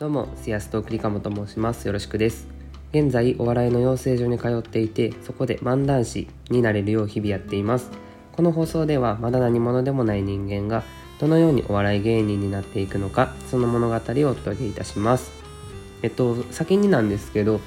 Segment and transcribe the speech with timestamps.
[0.00, 1.86] どうも、シアストークリカモと申します。
[1.86, 2.48] よろしくです。
[2.90, 7.92] 現在、お笑いの養成所に通っていて、そこで漫談師になれるよう日々やっています。
[8.32, 10.82] この放送では、まだ何者でもない人間が、
[11.20, 14.00] どのようにお笑い芸人になっていくのか、その物語をお
[14.34, 15.30] 届けいたします。
[16.02, 17.60] えっと、先になんですけど、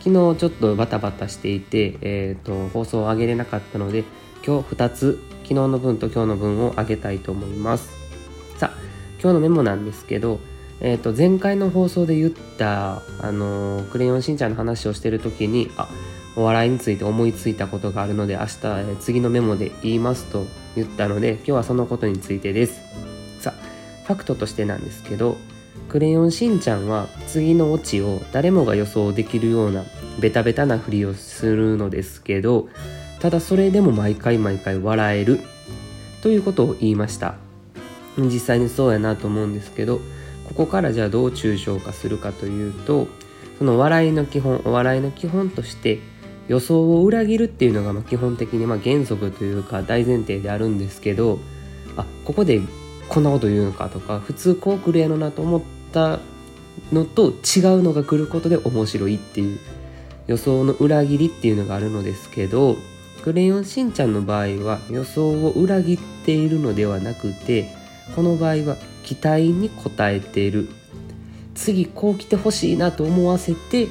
[0.00, 4.04] 昨日ちょっとバタバタしていて、えっと、放送を上げれなかったので、
[4.42, 7.90] 今日2つ、昨日の分と今日の分を上げたいと思います。
[8.56, 8.78] さあ、
[9.20, 10.40] 今日のメモなんですけど、
[10.80, 15.88] えー、と前回の放送で言った「あのクレヨンしんちゃん」の話をしてる時にあ
[16.36, 22.80] お笑いについて思いついたことがあるので明日、え次のメモで言いますと言ったので今日はそのことについてです。
[23.40, 25.38] さあファクトとしてなんですけど
[25.88, 29.84] 「クレヨンしんちゃん」は次のオチを誰もが予想できるような
[30.20, 32.68] ベタベタなふりをするのですけど
[33.18, 35.40] ただそれでも毎回毎回笑える
[36.22, 37.36] ということを言いました。
[38.18, 40.00] 実際にそうやなと思うんですけど
[40.48, 43.08] ここからじゃあどう抽象化するかというと
[43.58, 45.98] その笑いの基本お笑いの基本として
[46.48, 51.38] 予想を裏切るっていうのがま基本的にま原則というか大前提であるんですけど
[51.96, 52.60] あここで
[53.08, 56.20] こんなこと言うのかとか普通こう来るやろなと思った
[56.92, 59.58] のと違うのが来ることで面白いっていう
[60.26, 62.76] 予想の裏切りっていうのがあるのですけど
[63.22, 67.72] クレヨンしんちゃんの場合は予想を裏切っているのではなくて
[68.14, 70.68] この場合は期待に応えている
[71.54, 73.86] 次こう来てほしいなと思わせて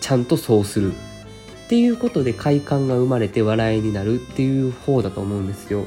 [0.00, 5.86] ちゃんとそうするっていうことで快感が生まれて笑いになるっていう方だと思うんですよ。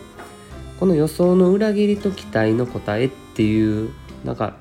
[0.80, 3.92] この予想の裏切りと期待の答えっていう
[4.23, 4.58] なんか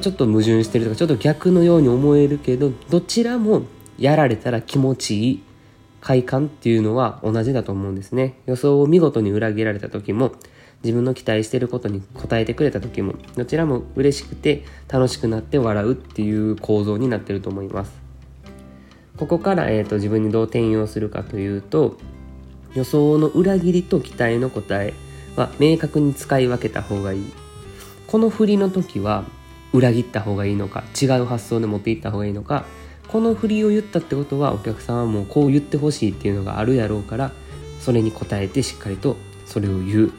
[0.00, 3.62] ちょっと矛盾してるとかちょっと逆のように思えるけどどちらも
[3.98, 5.42] やられたら気持ちいい
[6.00, 8.40] 快感っていうのは同じだと思うんですね。
[8.46, 10.32] 予想を見事に裏切られた時も
[10.82, 17.92] 自分の期待してることに応えてくれた時もどちらも嬉しくて楽しくなって笑うっていう構造になってると思います。
[19.16, 21.98] ここから、えー、と自分にどう転用するかというと
[22.74, 24.94] 予想の裏切りと期待の答え
[25.36, 27.32] は明確に使い分けた方がいい。
[28.06, 29.24] この振りの時は
[29.72, 32.64] 裏切った方がいいのか違う発想で持っていった方がいいのか
[33.06, 37.32] この振りを言ったってことはお客さんはもうこう言ってほしいっていうのがあるやろうから
[37.80, 39.16] それに応えてしっかりと
[39.46, 40.12] それを言う。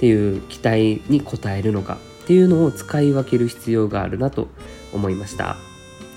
[0.00, 4.48] っていう期待に応えるのかっていうのを使い分ける必要があるなと
[4.94, 5.58] 思いました。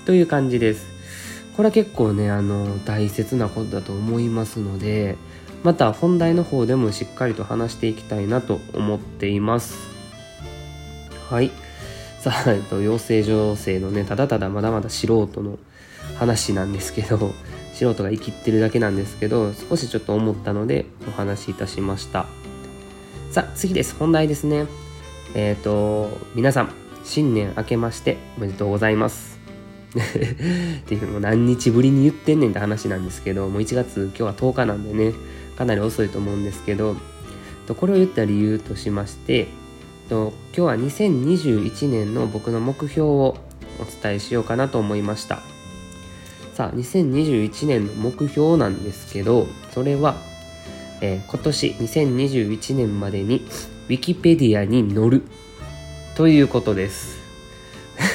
[0.06, 0.86] という感じです。
[1.54, 5.18] これは結構ねあの大切なことだと思いますので
[5.62, 9.76] また本題の方でもしっかりと話していきたいなと思っています。
[11.28, 11.50] はい。
[12.20, 15.58] さあ、えっと、養成所生のねただただまだまだ素人の
[16.18, 17.34] 話なんですけど
[17.74, 22.43] 素人が生きってるだけなんですけど少しちょっと思ったのでお話しいたしました。
[23.34, 23.96] さあ次です。
[23.96, 24.66] 本題ですね。
[25.34, 26.72] えっ、と皆さん
[27.02, 29.40] 新年明けましておめでとうございます。
[29.90, 35.14] っていうのも何日ぶりに言ってんねんって話なんですけどもう1月今日は10日なんでね
[35.58, 36.94] かなり遅いと思うんですけど
[37.66, 39.48] これを言った理由としまして
[40.08, 43.36] と今日は2021年の僕の目標を
[43.80, 45.42] お伝えしようかなと思いました。
[46.52, 50.14] さあ2021年の目標なんですけどそれは
[51.04, 53.46] えー今年2021年までに
[53.88, 55.22] ウィキペディアに載る
[56.16, 57.18] ということです。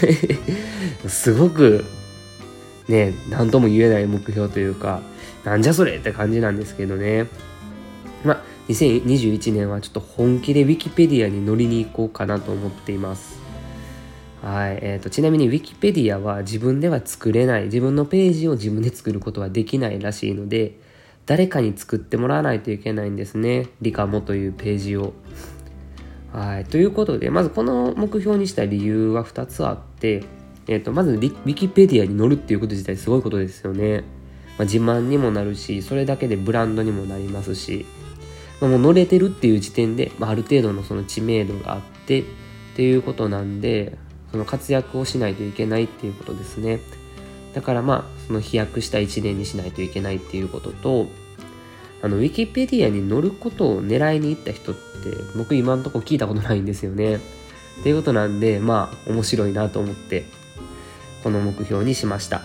[1.08, 1.86] すごく
[2.88, 5.02] ね何とも言えない目標というか
[5.46, 7.28] なんじゃそれって感じなんですけどね。
[8.24, 13.40] ま2021年はちょっと本気でウィキペディアに乗りに行こうかなと思っています。
[14.42, 17.66] はい、えー、とちなみにウィキペディアは自分では作れない。
[17.66, 20.80] 自分のページを自分で作ることはできないらしいので
[21.30, 23.68] 誰かに作ってもらわないといけないんですね。
[23.82, 25.14] リカモというページを。
[26.34, 26.66] はい。
[26.66, 30.24] ということでまずこの目標にした理由は2つあって、
[30.66, 34.00] えー、とまずリウィキペディアに載るっていうこと自体すごいことですよね、
[34.58, 37.86] まあ、自慢にもなるしそれだけでブランドにもなりますし、
[38.60, 42.24] まあ、もう乗れてるっていう時点で、まあ、ある程度のその知名度があってっ
[42.76, 44.00] ていうことなんで
[44.32, 46.80] その活躍をしないといけないっていうことですね。
[47.54, 51.08] だからまあその飛躍した1年にしないといけないっていうことと
[52.02, 54.82] あのウィキペディアに載ることを狙いに行った人って
[55.36, 57.16] 僕今んとこ聞いたことないんですよね。
[57.16, 57.20] っ
[57.84, 60.26] ていうことなんでまあ面白いなと思って
[61.24, 62.42] この目標にしました。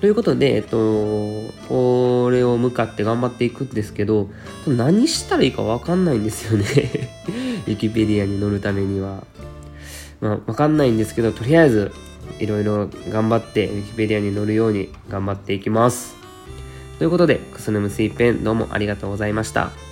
[0.00, 0.76] ということで、えっと、
[1.68, 4.28] これを向かって頑張っていくんですけど
[4.66, 6.64] 何したらいいか分かんないんですよね。
[7.66, 9.24] ウィキペディアに載るためには。
[10.20, 11.92] まあ分かんないんですけどとりあえず
[12.38, 16.16] いろいろ頑張ってウィキペディアに載るように頑張っていきます
[16.98, 19.91] ということで、くすぬむすいペンどうもありがとうございました。